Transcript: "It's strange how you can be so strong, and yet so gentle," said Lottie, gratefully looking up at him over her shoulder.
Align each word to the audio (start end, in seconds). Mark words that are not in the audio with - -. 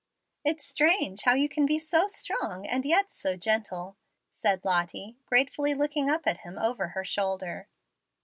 "It's 0.43 0.65
strange 0.65 1.25
how 1.25 1.35
you 1.35 1.47
can 1.47 1.67
be 1.67 1.77
so 1.77 2.07
strong, 2.07 2.65
and 2.65 2.87
yet 2.87 3.11
so 3.11 3.35
gentle," 3.37 3.97
said 4.31 4.65
Lottie, 4.65 5.17
gratefully 5.27 5.75
looking 5.75 6.09
up 6.09 6.25
at 6.25 6.39
him 6.39 6.57
over 6.57 6.87
her 6.87 7.03
shoulder. 7.03 7.67